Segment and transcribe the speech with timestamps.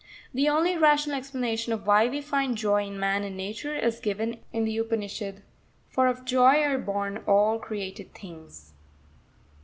[0.33, 4.39] The only rational explanation of why we find joy in man and nature is given
[4.51, 5.43] in the Upanishad:
[5.89, 8.73] For of joy are born all created things.